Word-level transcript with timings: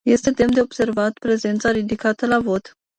Este 0.07 0.31
demn 0.31 0.51
de 0.53 0.61
observat 0.61 1.17
prezența 1.19 1.71
ridicată 1.71 2.25
la 2.25 2.39
vot. 2.39 2.75